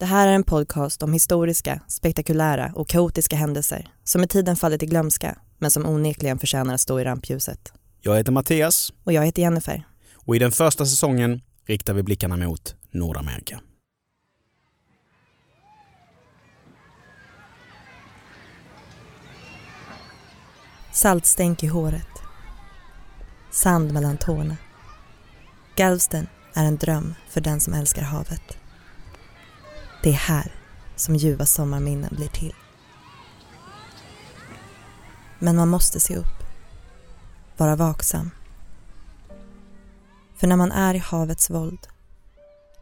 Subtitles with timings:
[0.00, 4.82] Det här är en podcast om historiska, spektakulära och kaotiska händelser som med tiden fallit
[4.82, 7.72] i glömska men som onekligen förtjänar att stå i rampljuset.
[8.00, 9.82] Jag heter Mattias Och jag heter Jennifer.
[10.14, 13.60] och i den första säsongen riktar vi blickarna mot Nordamerika.
[20.92, 22.22] Saltstänk i håret.
[23.50, 24.56] Sand mellan tårna.
[25.76, 28.56] Galveston är en dröm för den som älskar havet.
[30.02, 30.52] Det är här
[30.96, 32.54] som ljuva sommarminnen blir till.
[35.38, 36.44] Men man måste se upp.
[37.56, 38.30] Vara vaksam.
[40.36, 41.86] För när man är i havets våld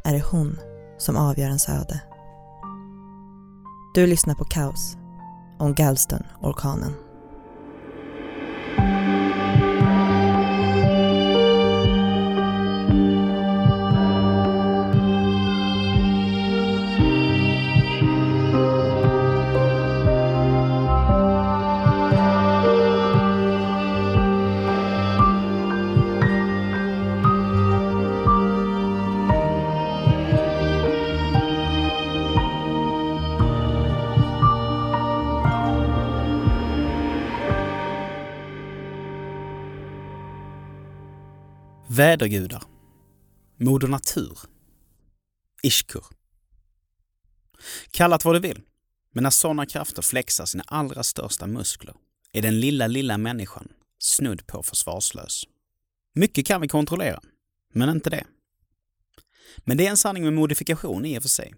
[0.05, 0.59] är det hon
[0.99, 2.01] som avgör ens öde.
[3.95, 4.97] Du lyssnar på Kaos
[5.59, 7.08] om Galston-orkanen.
[41.99, 42.63] Vädergudar.
[43.57, 44.39] Moder Natur.
[45.63, 46.05] Ishkur.
[47.91, 48.61] Kallat vad du vill,
[49.15, 51.95] men när sådana krafter flexar sina allra största muskler
[52.33, 55.45] är den lilla, lilla människan snudd på försvarslös.
[56.15, 57.21] Mycket kan vi kontrollera,
[57.73, 58.25] men inte det.
[59.59, 61.55] Men det är en sanning med modifikation i och för sig.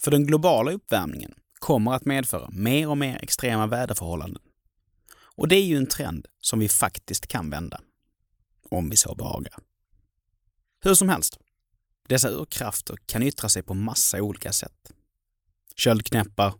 [0.00, 4.42] För den globala uppvärmningen kommer att medföra mer och mer extrema väderförhållanden.
[5.36, 7.80] Och det är ju en trend som vi faktiskt kan vända
[8.72, 9.58] om vi så behagar.
[10.84, 11.38] Hur som helst,
[12.08, 14.92] dessa urkrafter kan yttra sig på massa olika sätt.
[15.76, 16.54] Köldknäppar,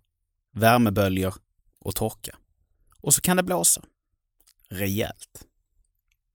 [0.53, 1.35] värmeböljor
[1.81, 2.37] och torka.
[2.97, 3.83] Och så kan det blåsa.
[4.69, 5.47] Rejält.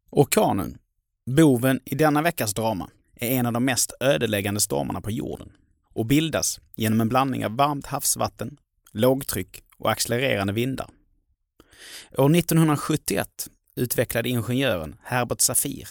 [0.09, 0.77] Orkanen,
[1.25, 5.51] boven i denna veckas drama, är en av de mest ödeläggande stormarna på jorden
[5.93, 8.57] och bildas genom en blandning av varmt havsvatten,
[8.91, 10.89] lågtryck och accelererande vindar.
[12.17, 15.87] År 1971 utvecklade ingenjören Herbert Safir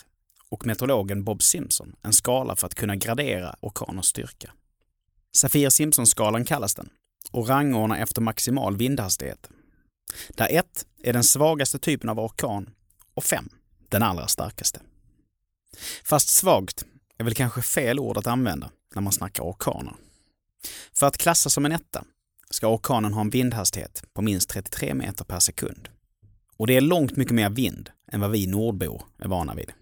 [0.48, 4.52] och meteorologen Bob Simpson en skala för att kunna gradera orkaners styrka.
[5.32, 6.88] Safir-Simpson-skalan kallas den
[7.30, 9.50] och rangordnar efter maximal vindhastighet.
[10.28, 12.70] Där 1 är den svagaste typen av orkan
[13.14, 13.48] och 5
[13.88, 14.80] den allra starkaste.
[16.04, 16.84] Fast svagt
[17.18, 19.94] är väl kanske fel ord att använda när man snackar orkaner.
[20.92, 22.04] För att klassas som en etta
[22.50, 25.88] ska orkanen ha en vindhastighet på minst 33 meter per sekund.
[26.56, 29.72] Och det är långt mycket mer vind än vad vi nordbor är vana vid.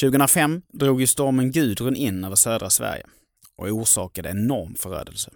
[0.00, 3.06] 2005 drog ju stormen Gudrun in över södra Sverige
[3.56, 5.30] och orsakade enorm förödelse.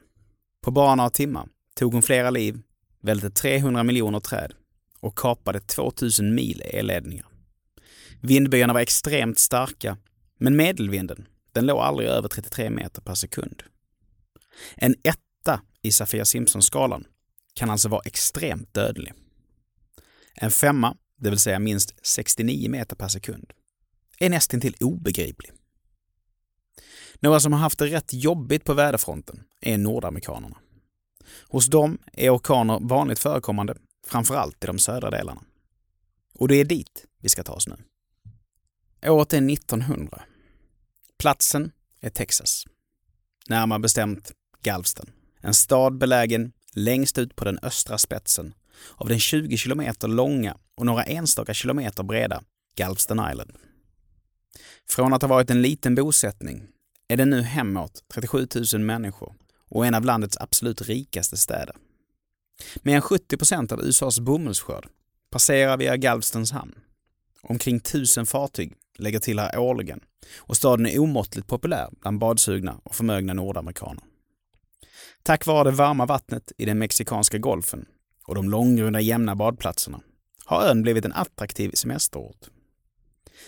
[0.63, 2.61] På bara några timmar tog hon flera liv,
[3.01, 4.53] välte 300 miljoner träd
[5.01, 7.27] och kapade 2000 mil elledningar.
[8.21, 9.97] Vindbyarna var extremt starka,
[10.39, 13.63] men medelvinden den låg aldrig över 33 meter per sekund.
[14.77, 17.05] En etta i Safia Simpson-skalan
[17.55, 19.13] kan alltså vara extremt dödlig.
[20.41, 23.53] En femma, det vill säga minst 69 meter per sekund,
[24.19, 25.53] är nästintill obegriplig.
[27.21, 30.57] Några som har haft det rätt jobbigt på väderfronten är nordamerikanerna.
[31.49, 33.77] Hos dem är orkaner vanligt förekommande,
[34.07, 35.43] framförallt i de södra delarna.
[36.35, 37.77] Och det är dit vi ska ta oss nu.
[39.07, 40.23] Året är 1900.
[41.19, 42.65] Platsen är Texas.
[43.49, 44.33] Närmare bestämt
[44.63, 45.11] Galveston.
[45.41, 48.55] En stad belägen längst ut på den östra spetsen
[48.97, 52.43] av den 20 kilometer långa och några enstaka kilometer breda
[52.77, 53.53] Galveston Island.
[54.91, 56.63] Från att ha varit en liten bosättning
[57.09, 59.35] är den nu hemåt 37 000 människor
[59.71, 61.77] och en av landets absolut rikaste städer.
[62.83, 64.89] Mer än 70 procent av USAs bomullsskörd
[65.31, 66.75] passerar via Galvestons hamn.
[67.43, 70.01] Omkring tusen fartyg lägger till här årligen
[70.37, 74.03] och staden är omåttligt populär bland badsugna och förmögna nordamerikaner.
[75.23, 77.87] Tack vare det varma vattnet i den mexikanska golfen
[78.29, 80.01] och de långgrunda jämna badplatserna
[80.45, 82.49] har ön blivit en attraktiv semesterort.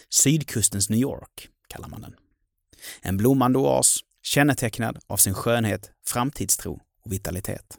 [0.09, 2.15] Sydkustens New York kallar man den.
[3.03, 7.79] En blommande oas kännetecknad av sin skönhet, framtidstro och vitalitet.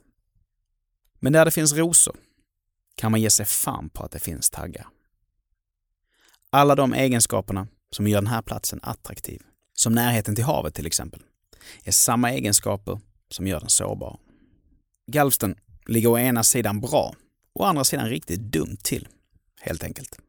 [1.20, 2.16] Men där det finns rosor
[2.96, 4.88] kan man ge sig fan på att det finns taggar.
[6.50, 9.42] Alla de egenskaperna som gör den här platsen attraktiv,
[9.74, 11.24] som närheten till havet till exempel,
[11.84, 13.00] är samma egenskaper
[13.30, 14.20] som gör den sårbar.
[15.12, 17.16] Galveston ligger å ena sidan bra,
[17.54, 19.08] å andra sidan riktigt dumt till,
[19.62, 20.20] helt enkelt.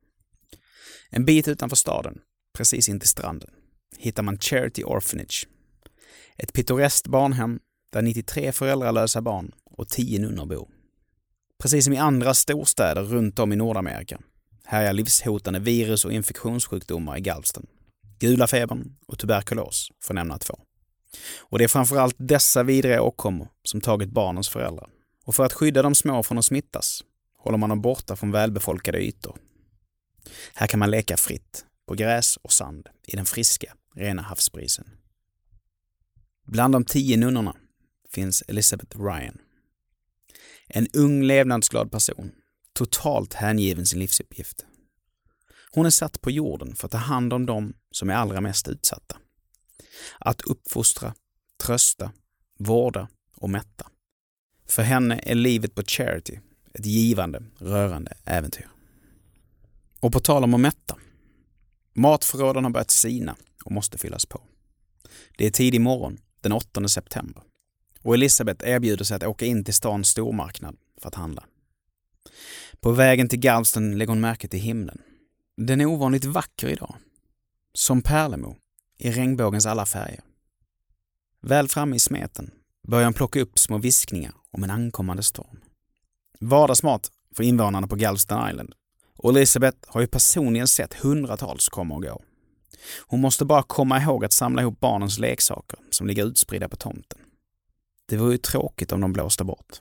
[1.11, 2.19] En bit utanför staden,
[2.57, 3.51] precis intill stranden,
[3.99, 5.49] hittar man Charity Orphanage.
[6.37, 7.61] Ett pittoreskt barnhem
[7.93, 10.69] där 93 föräldralösa barn och 10 nunnor bor.
[11.63, 14.21] Precis som i andra storstäder runt om i Nordamerika
[14.65, 17.67] härjar livshotande virus och infektionssjukdomar i Galsten.
[18.19, 20.59] Gula febern och tuberkulos, för att nämna två.
[21.41, 24.91] Och det är framförallt dessa vidriga åkommor som tagit barnens föräldrar.
[25.25, 27.05] Och för att skydda de små från att smittas
[27.39, 29.39] håller man dem borta från välbefolkade ytor.
[30.55, 34.89] Här kan man leka fritt, på gräs och sand, i den friska, rena havsbrisen.
[36.47, 37.57] Bland de tio nunnorna
[38.11, 39.39] finns Elizabeth Ryan.
[40.69, 42.33] En ung levnadsglad person,
[42.73, 44.65] totalt hängiven sin livsuppgift.
[45.71, 48.69] Hon är satt på jorden för att ta hand om dem som är allra mest
[48.69, 49.17] utsatta.
[50.19, 51.15] Att uppfostra,
[51.63, 52.13] trösta,
[52.59, 53.92] vårda och mätta.
[54.73, 56.39] För henne är livet på Charity
[56.75, 58.69] ett givande, rörande äventyr.
[60.01, 60.97] Och på tal om att mätta.
[61.95, 64.43] Matförråden har börjat sina och måste fyllas på.
[65.39, 67.43] Det är tidig morgon, den 8 september.
[68.03, 71.45] Och Elisabeth erbjuder sig att åka in till stans stormarknad för att handla.
[72.81, 74.99] På vägen till galsten lägger hon märke till himlen.
[75.57, 76.97] Den är ovanligt vacker idag.
[77.75, 78.57] Som Pärlemo,
[78.99, 80.21] i regnbågens alla färger.
[81.43, 82.51] Väl framme i smeten
[82.89, 85.61] börjar hon plocka upp små viskningar om en ankommande storm.
[86.41, 88.75] Vardagsmat för invånarna på Galveston Island.
[89.17, 92.23] Och Elizabeth har ju personligen sett hundratals komma och gå.
[93.07, 97.19] Hon måste bara komma ihåg att samla ihop barnens leksaker som ligger utspridda på tomten.
[98.07, 99.81] Det vore ju tråkigt om de blåste bort.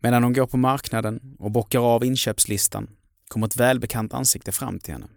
[0.00, 2.90] Medan hon går på marknaden och bockar av inköpslistan
[3.28, 5.08] kommer ett välbekant ansikte fram till henne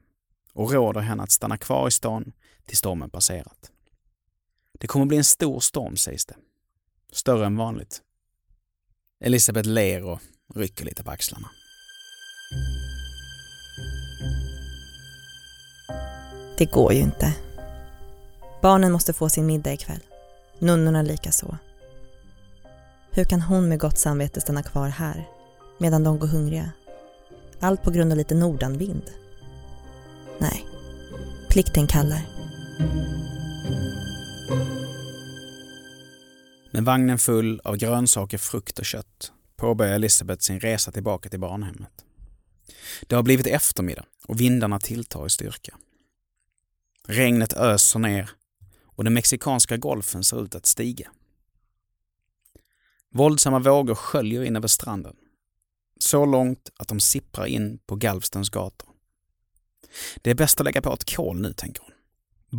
[0.53, 2.31] och råder henne att stanna kvar i stan
[2.65, 3.71] tills stormen passerat.
[4.79, 6.35] Det kommer bli en stor storm sägs det.
[7.11, 8.01] Större än vanligt.
[9.23, 10.19] Elisabeth ler och
[10.55, 11.49] rycker lite på axlarna.
[16.57, 17.33] Det går ju inte.
[18.61, 19.99] Barnen måste få sin middag ikväll.
[20.59, 21.57] Nunnorna lika så.
[23.11, 25.27] Hur kan hon med gott samvete stanna kvar här
[25.77, 26.71] medan de går hungriga?
[27.59, 29.11] Allt på grund av lite nordanvind.
[30.39, 30.65] Nej,
[31.49, 32.21] plikten kallar.
[36.73, 42.05] Med vagnen full av grönsaker, frukt och kött påbörjar Elisabeth sin resa tillbaka till barnhemmet.
[43.07, 45.77] Det har blivit eftermiddag och vindarna tilltar i styrka.
[47.07, 48.29] Regnet öser ner
[48.83, 51.11] och den mexikanska golfen ser ut att stiga.
[53.13, 55.15] Våldsamma vågor sköljer in över stranden.
[55.99, 58.89] Så långt att de sipprar in på galvstens gator.
[60.21, 61.91] Det är bäst att lägga på ett kol nu, tänker hon.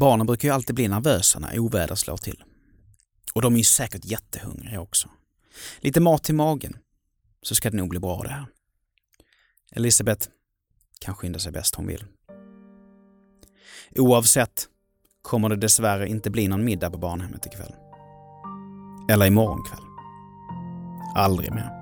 [0.01, 2.45] Barnen brukar ju alltid bli nervösa när oväder slår till.
[3.33, 5.09] Och de är ju säkert jättehungriga också.
[5.79, 6.77] Lite mat till magen,
[7.43, 8.47] så ska det nog bli bra det här.
[9.73, 10.29] Elisabeth
[10.99, 12.05] kan skynda sig bäst hon vill.
[13.97, 14.69] Oavsett
[15.23, 17.75] kommer det dessvärre inte bli någon middag på barnhemmet ikväll.
[19.11, 19.85] Eller imorgon kväll.
[21.15, 21.82] Aldrig mer.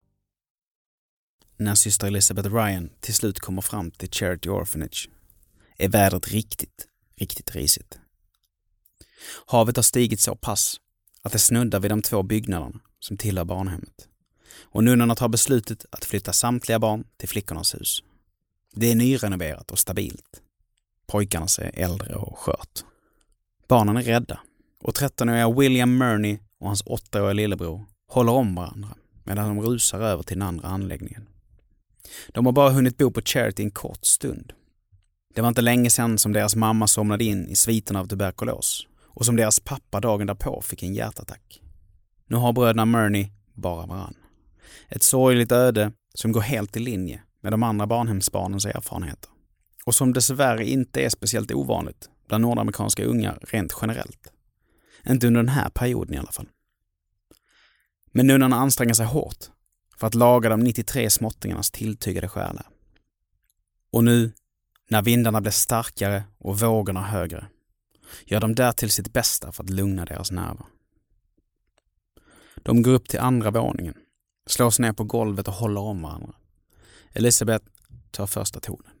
[1.61, 5.09] När syster Elizabeth Ryan till slut kommer fram till Charity Orphanage
[5.77, 6.87] är vädret riktigt,
[7.17, 7.99] riktigt risigt.
[9.45, 10.75] Havet har stigit så pass
[11.21, 14.07] att det snuddar vid de två byggnaderna som tillhör barnhemmet.
[14.61, 18.03] Och nunnorna tar beslutet att flytta samtliga barn till flickornas hus.
[18.73, 20.41] Det är nyrenoverat och stabilt.
[21.07, 22.83] Pojkarna ser äldre och skört.
[23.67, 24.39] Barnen är rädda
[24.79, 30.23] och 13-åriga William Murney och hans 8-åriga lillebror håller om varandra medan de rusar över
[30.23, 31.27] till den andra anläggningen.
[32.27, 34.53] De har bara hunnit bo på Charity en kort stund.
[35.35, 39.25] Det var inte länge sedan som deras mamma somnade in i sviten av tuberkulos och
[39.25, 41.61] som deras pappa dagen därpå fick en hjärtattack.
[42.27, 44.15] Nu har bröderna Murney bara varann.
[44.89, 49.29] Ett sorgligt öde som går helt i linje med de andra barnhemsbarnens erfarenheter.
[49.85, 54.31] Och som dessvärre inte är speciellt ovanligt bland nordamerikanska ungar rent generellt.
[55.09, 56.47] Inte under den här perioden i alla fall.
[58.11, 59.45] Men nunnorna anstränger sig hårt
[60.01, 62.65] för att laga de 93 småttingarnas tilltygade själar.
[63.91, 64.31] Och nu,
[64.89, 67.47] när vindarna blir starkare och vågorna högre,
[68.25, 70.65] gör de därtill sitt bästa för att lugna deras nerver.
[72.55, 73.93] De går upp till andra våningen,
[74.47, 76.33] slår sig ner på golvet och håller om varandra.
[77.13, 77.65] Elisabeth
[78.11, 78.93] tar första tonen.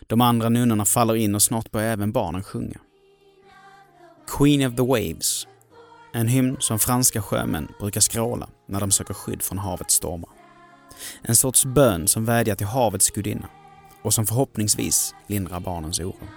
[0.00, 2.80] De andra nunnorna faller in och snart börjar även barnen sjunga.
[4.38, 5.46] Queen of the Waves,
[6.12, 10.30] en hymn som franska sjömän brukar skråla när de söker skydd från havets stormar.
[11.22, 13.48] En sorts bön som vädjar till havets gudinna
[14.02, 16.28] och som förhoppningsvis lindrar barnens oro.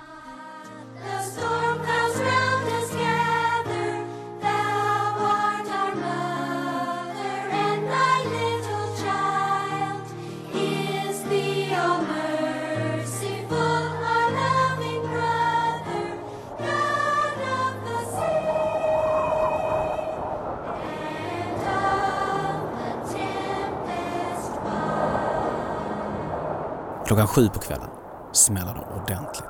[27.13, 27.89] Klockan sju på kvällen
[28.33, 29.49] smäller det ordentligt.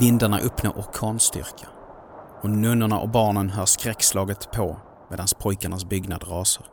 [0.00, 1.68] Vindarna uppnår orkanstyrka
[2.42, 6.66] och nunnorna och barnen hör skräckslaget på medan pojkarnas byggnad rasar.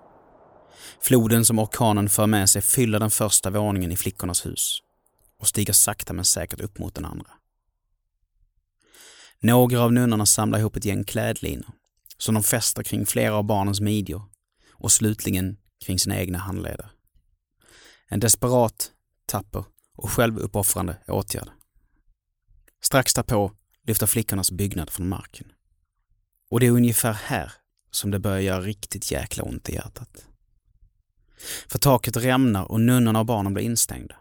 [1.01, 4.79] Floden som orkanen för med sig fyller den första våningen i flickornas hus
[5.39, 7.31] och stiger sakta men säkert upp mot den andra.
[9.39, 11.69] Några av nunnorna samlar ihop ett gäng klädlinor
[12.17, 14.21] som de fäster kring flera av barnens midjor
[14.73, 16.91] och slutligen kring sina egna handleder.
[18.07, 18.91] En desperat
[19.29, 21.49] tapper och självuppoffrande åtgärd.
[22.81, 23.51] Strax därpå
[23.83, 25.51] lyfter flickornas byggnad från marken.
[26.49, 27.51] Och det är ungefär här
[27.91, 30.25] som det börjar göra riktigt jäkla ont i hjärtat.
[31.67, 34.15] För taket rämnar och nunnorna och barnen blir instängda.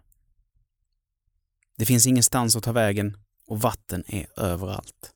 [1.77, 5.13] Det finns ingenstans att ta vägen och vatten är överallt.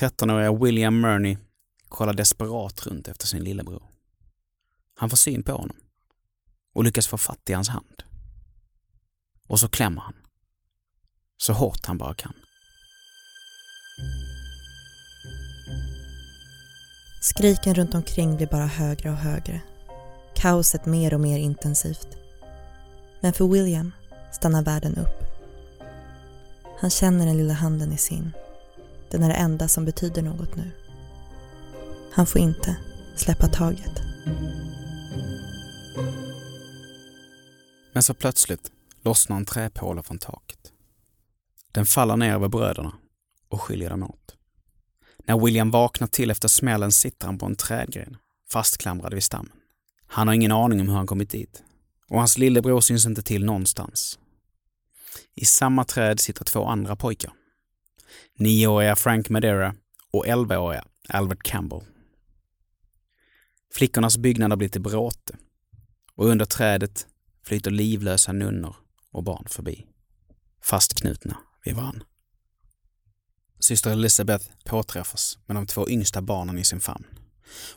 [0.00, 1.38] 13-åriga William Murney
[1.88, 3.82] kollar desperat runt efter sin lillebror.
[4.94, 5.76] Han får syn på honom
[6.72, 8.03] och lyckas få fatt i hans hand.
[9.48, 10.14] Och så klämmer han.
[11.36, 12.32] Så hårt han bara kan.
[17.22, 19.60] Skriken runt omkring blir bara högre och högre.
[20.34, 22.08] Kaoset mer och mer intensivt.
[23.20, 23.92] Men för William
[24.32, 25.24] stannar världen upp.
[26.80, 28.32] Han känner den lilla handen i sin.
[29.10, 30.70] Den är det enda som betyder något nu.
[32.12, 32.76] Han får inte
[33.16, 34.00] släppa taget.
[37.92, 38.73] Men så plötsligt
[39.04, 40.72] lossnar en träpåle från taket.
[41.72, 42.92] Den faller ner över bröderna
[43.48, 44.36] och skiljer dem åt.
[45.26, 48.16] När William vaknar till efter smällen sitter han på en trädgren,
[48.50, 49.52] fastklamrad vid stammen.
[50.06, 51.62] Han har ingen aning om hur han kommit dit.
[52.08, 54.18] Och hans lillebror syns inte till någonstans.
[55.34, 57.32] I samma träd sitter två andra pojkar.
[58.38, 59.74] Nioåriga Frank Madeira
[60.10, 61.80] och elvaåriga Albert Campbell.
[63.72, 65.36] Flickornas byggnad har blivit bråte
[66.14, 67.06] och under trädet
[67.44, 68.76] flyter livlösa nunnor
[69.14, 69.86] och barn förbi,
[70.62, 72.02] fastknutna vid varann.
[73.60, 77.04] Syster Elizabeth påträffas med de två yngsta barnen i sin famn.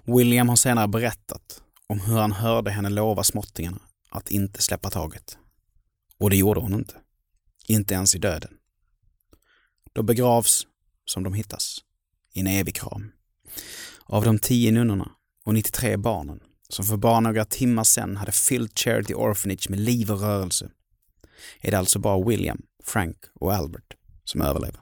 [0.03, 3.79] William har senare berättat om hur han hörde henne lova småttingarna
[4.09, 5.37] att inte släppa taget.
[6.19, 6.95] Och det gjorde hon inte.
[7.67, 8.53] Inte ens i döden.
[9.93, 10.67] De begravs
[11.05, 11.79] som de hittas,
[12.33, 13.11] i en evig kram.
[14.05, 15.11] Av de tio nunnorna
[15.45, 16.39] och 93 barnen
[16.69, 20.71] som för bara några timmar sedan hade fyllt Charity Orphanage med liv och rörelse
[21.61, 24.79] är det alltså bara William, Frank och Albert som överlever.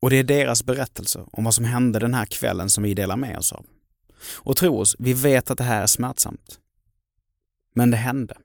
[0.00, 3.16] Och det är deras berättelser om vad som hände den här kvällen som vi delar
[3.16, 3.66] med oss av.
[4.34, 6.60] Och tro oss, vi vet att det här är smärtsamt.
[7.74, 8.36] Men det hände.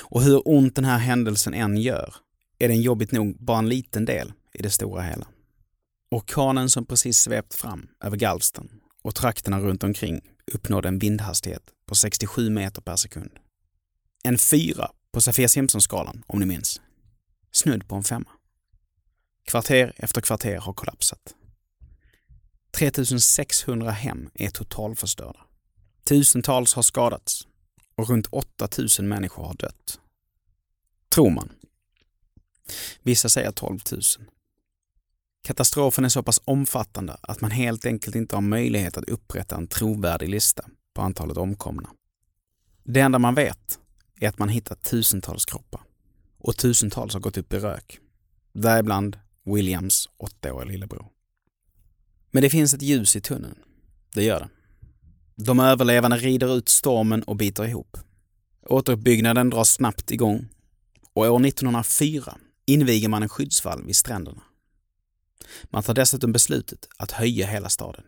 [0.00, 2.14] Och hur ont den här händelsen än gör
[2.58, 5.26] är den jobbigt nog bara en liten del i det stora hela.
[6.10, 8.70] Orkanen som precis svept fram över Galveston
[9.02, 10.20] och trakterna runt omkring
[10.52, 13.30] uppnådde en vindhastighet på 67 meter per sekund.
[14.24, 16.80] En fyra på Safia Simpson-skalan, om ni minns.
[17.52, 18.30] Snudd på en femma.
[19.44, 21.34] Kvarter efter kvarter har kollapsat.
[22.76, 25.40] 3600 hem är totalförstörda.
[26.04, 27.46] Tusentals har skadats
[27.94, 30.00] och runt 8000 människor har dött.
[31.08, 31.52] Tror man.
[33.02, 34.00] Vissa säger 12 000.
[35.44, 39.66] Katastrofen är så pass omfattande att man helt enkelt inte har möjlighet att upprätta en
[39.66, 41.90] trovärdig lista på antalet omkomna.
[42.84, 43.78] Det enda man vet
[44.24, 45.80] är att man hittat tusentals kroppar.
[46.38, 47.98] Och tusentals har gått upp i rök.
[48.52, 51.06] Däribland Williams åttaåriga lillebror.
[52.30, 53.58] Men det finns ett ljus i tunneln.
[54.14, 54.48] Det gör det.
[55.44, 57.96] De överlevande rider ut stormen och biter ihop.
[58.66, 60.48] Återuppbyggnaden dras snabbt igång
[61.14, 64.42] och år 1904 inviger man en skyddsvall vid stränderna.
[65.64, 68.04] Man tar dessutom beslutet att höja hela staden.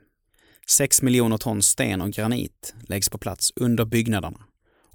[0.69, 4.45] Sex miljoner ton sten och granit läggs på plats under byggnaderna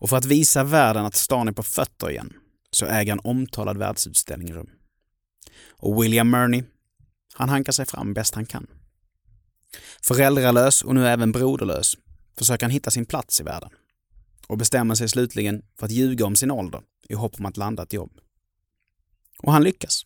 [0.01, 2.33] och för att visa världen att stan är på fötter igen
[2.71, 4.69] så äger en omtalad världsutställning rum.
[5.69, 6.63] Och William Murney,
[7.33, 8.67] han hankar sig fram bäst han kan.
[10.03, 11.97] Föräldralös och nu även broderlös
[12.37, 13.69] försöker han hitta sin plats i världen.
[14.47, 17.83] och bestämmer sig slutligen för att ljuga om sin ålder i hopp om att landa
[17.83, 18.11] ett jobb.
[19.43, 20.05] Och han lyckas.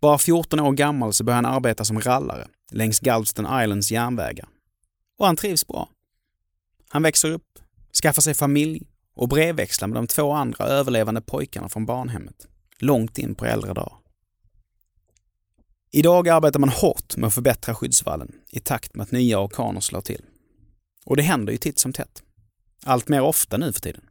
[0.00, 4.48] Bara 14 år gammal så börjar han arbeta som rallare längs Galveston Islands järnvägar.
[5.18, 5.88] Och han trivs bra.
[6.88, 7.58] Han växer upp,
[8.02, 8.82] skaffar sig familj
[9.14, 12.46] och brevväxlar med de två andra överlevande pojkarna från barnhemmet,
[12.78, 13.98] långt in på äldre dagar.
[15.90, 20.00] Idag arbetar man hårt med att förbättra skyddsvallen i takt med att nya orkaner slår
[20.00, 20.22] till.
[21.04, 22.22] Och det händer ju titt som tätt.
[22.84, 24.04] Allt mer ofta nu för tiden.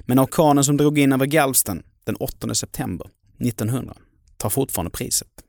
[0.00, 3.96] Men orkanen som drog in över Galveston den 8 september 1900
[4.36, 5.44] tar fortfarande priset.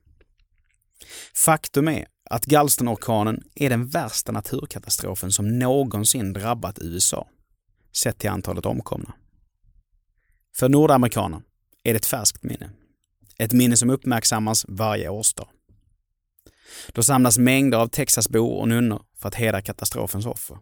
[1.35, 7.27] Faktum är att Galvestonorkanen är den värsta naturkatastrofen som någonsin drabbat USA,
[7.93, 9.13] sett till antalet omkomna.
[10.57, 11.41] För nordamerikaner
[11.83, 12.69] är det ett färskt minne.
[13.37, 15.47] Ett minne som uppmärksammas varje årsdag.
[16.87, 20.57] Då samlas mängder av Texasbor och nunnor för att hedra katastrofens offer.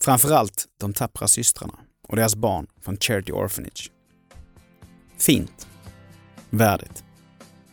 [0.00, 3.90] Framförallt de tappra systrarna och deras barn från Charity Orphanage.
[5.18, 5.68] Fint.
[6.50, 7.04] Värdigt.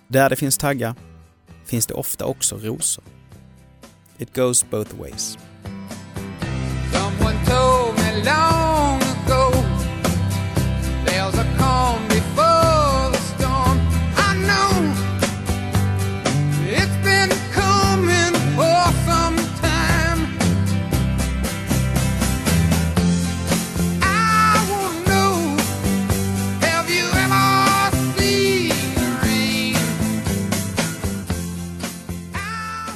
[0.08, 0.96] Där det finns taggar
[1.72, 3.04] finns det ofta också rosor.
[4.18, 5.38] It goes both ways.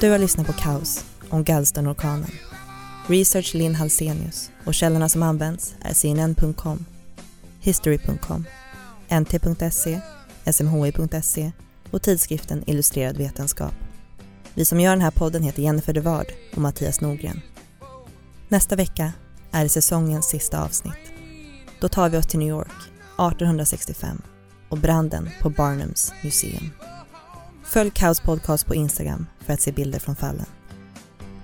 [0.06, 2.30] Du har lyssnat på Kaos om Galveston-orkanen.
[3.06, 6.84] Research Linn Halsenius och källorna som används är cnn.com,
[7.60, 8.44] history.com,
[9.08, 10.00] nt.se,
[10.52, 11.52] smhi.se
[11.90, 13.74] och tidskriften Illustrerad vetenskap.
[14.54, 17.40] Vi som gör den här podden heter Jennifer de Ward och Mattias Norgren.
[18.48, 19.12] Nästa vecka
[19.52, 21.12] är det säsongens sista avsnitt.
[21.80, 22.76] Då tar vi oss till New York
[23.14, 24.22] 1865
[24.68, 26.70] och branden på Barnums museum.
[27.66, 30.46] Följ Kaos podcast på Instagram för att se bilder från fallen.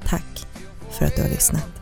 [0.07, 0.47] Tack
[0.91, 1.82] för att du har lyssnat.